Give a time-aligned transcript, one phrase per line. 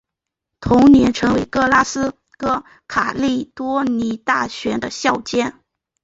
[0.59, 5.53] 同年成为格拉斯哥卡利多尼安大学的校监。